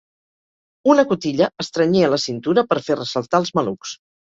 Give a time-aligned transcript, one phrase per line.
[0.93, 3.99] Una cotilla estrenyia la cintura per fer ressaltar els malucs.